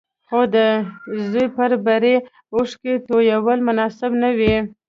[0.27, 0.55] خو د
[1.29, 2.15] زوی پر بري
[2.53, 4.55] اوښکې تويول مناسب نه وو.